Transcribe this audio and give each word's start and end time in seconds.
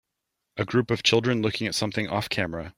A 0.57 0.65
group 0.65 0.89
of 0.89 1.03
children 1.03 1.43
looking 1.43 1.67
at 1.67 1.75
something 1.75 2.07
offcamera. 2.07 2.69